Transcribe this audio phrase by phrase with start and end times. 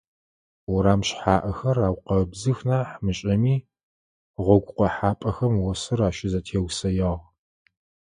[0.73, 3.55] Урам шъхьаӀэхэр аукъэбзых нахь мышӀэми,
[4.43, 7.19] гъогу къохьапӀэхэм осыр ащызэтеусэягъ.